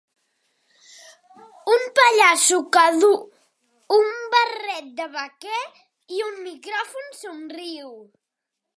Un 1.75 1.81
pallasso 1.97 2.57
que 2.73 2.85
duu 3.01 3.19
un 3.99 4.09
barret 4.33 4.87
de 5.01 5.07
vaquer 5.17 5.63
i 6.17 6.27
un 6.31 6.43
micròfon 6.51 7.17
somriu. 7.23 7.97